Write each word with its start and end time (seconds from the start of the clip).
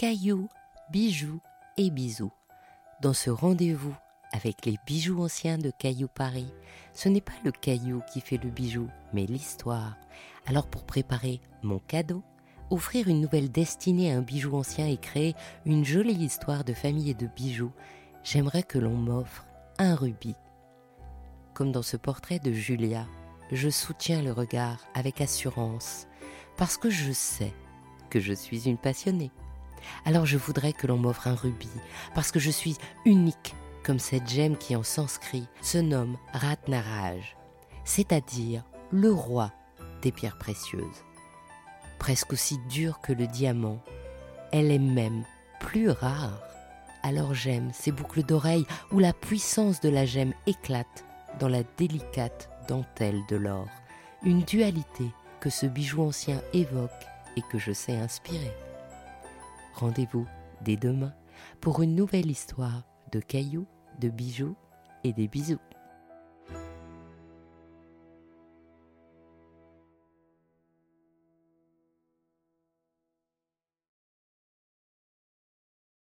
cailloux, 0.00 0.48
bijoux 0.90 1.42
et 1.76 1.90
bisous. 1.90 2.32
Dans 3.02 3.12
ce 3.12 3.28
rendez-vous 3.28 3.94
avec 4.32 4.64
les 4.64 4.78
bijoux 4.86 5.22
anciens 5.22 5.58
de 5.58 5.70
Caillou 5.70 6.08
Paris, 6.08 6.50
ce 6.94 7.10
n'est 7.10 7.20
pas 7.20 7.34
le 7.44 7.52
caillou 7.52 8.00
qui 8.10 8.22
fait 8.22 8.42
le 8.42 8.48
bijou, 8.48 8.88
mais 9.12 9.26
l'histoire. 9.26 9.98
Alors 10.46 10.66
pour 10.68 10.84
préparer 10.84 11.42
mon 11.62 11.80
cadeau, 11.80 12.22
offrir 12.70 13.08
une 13.08 13.20
nouvelle 13.20 13.52
destinée 13.52 14.10
à 14.10 14.16
un 14.16 14.22
bijou 14.22 14.56
ancien 14.56 14.86
et 14.86 14.96
créer 14.96 15.34
une 15.66 15.84
jolie 15.84 16.14
histoire 16.14 16.64
de 16.64 16.72
famille 16.72 17.10
et 17.10 17.14
de 17.14 17.26
bijoux, 17.26 17.72
j'aimerais 18.24 18.62
que 18.62 18.78
l'on 18.78 18.96
m'offre 18.96 19.44
un 19.76 19.94
rubis. 19.94 20.36
Comme 21.52 21.72
dans 21.72 21.82
ce 21.82 21.98
portrait 21.98 22.38
de 22.38 22.52
Julia, 22.52 23.06
je 23.52 23.68
soutiens 23.68 24.22
le 24.22 24.32
regard 24.32 24.78
avec 24.94 25.20
assurance, 25.20 26.06
parce 26.56 26.78
que 26.78 26.88
je 26.88 27.12
sais 27.12 27.52
que 28.08 28.18
je 28.18 28.32
suis 28.32 28.66
une 28.66 28.78
passionnée. 28.78 29.30
Alors 30.04 30.26
je 30.26 30.36
voudrais 30.36 30.72
que 30.72 30.86
l'on 30.86 30.98
m'offre 30.98 31.28
un 31.28 31.34
rubis, 31.34 31.68
parce 32.14 32.30
que 32.32 32.38
je 32.38 32.50
suis 32.50 32.76
unique, 33.04 33.54
comme 33.84 33.98
cette 33.98 34.28
gemme 34.28 34.56
qui 34.56 34.76
en 34.76 34.82
sanskrit 34.82 35.46
se 35.62 35.78
nomme 35.78 36.16
Ratnaraj, 36.32 37.36
c'est-à-dire 37.84 38.64
le 38.90 39.12
roi 39.12 39.52
des 40.02 40.12
pierres 40.12 40.38
précieuses. 40.38 41.04
Presque 41.98 42.32
aussi 42.32 42.58
dure 42.68 43.00
que 43.00 43.12
le 43.12 43.26
diamant, 43.26 43.80
elle 44.52 44.70
est 44.70 44.78
même 44.78 45.24
plus 45.60 45.90
rare. 45.90 46.40
Alors 47.02 47.34
j'aime 47.34 47.70
ces 47.72 47.92
boucles 47.92 48.22
d'oreilles 48.22 48.66
où 48.90 48.98
la 48.98 49.12
puissance 49.12 49.80
de 49.80 49.88
la 49.88 50.06
gemme 50.06 50.34
éclate 50.46 51.04
dans 51.38 51.48
la 51.48 51.62
délicate 51.78 52.50
dentelle 52.68 53.20
de 53.28 53.36
l'or, 53.36 53.68
une 54.22 54.42
dualité 54.42 55.04
que 55.40 55.50
ce 55.50 55.66
bijou 55.66 56.02
ancien 56.02 56.40
évoque 56.52 56.90
et 57.36 57.42
que 57.50 57.58
je 57.58 57.72
sais 57.72 57.96
inspirer. 57.96 58.52
Rendez-vous 59.80 60.26
dès 60.60 60.76
demain 60.76 61.14
pour 61.62 61.80
une 61.80 61.94
nouvelle 61.94 62.30
histoire 62.30 62.82
de 63.12 63.20
cailloux, 63.20 63.66
de 63.98 64.10
bijoux 64.10 64.54
et 65.04 65.14
des 65.14 65.26
bisous. 65.26 65.56